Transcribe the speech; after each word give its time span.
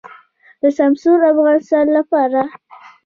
د 0.61 0.63
سمسور 0.77 1.19
افغانستان 1.33 1.85
لپاره. 1.97 2.41